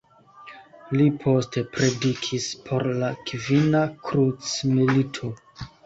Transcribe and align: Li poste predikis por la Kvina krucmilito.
Li 1.01 1.05
poste 1.25 1.63
predikis 1.77 2.49
por 2.71 2.89
la 3.05 3.13
Kvina 3.31 3.87
krucmilito. 4.09 5.37